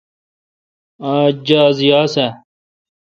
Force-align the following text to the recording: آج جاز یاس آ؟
آج 1.11 1.33
جاز 1.47 1.77
یاس 1.89 2.13
آ؟ 2.25 2.27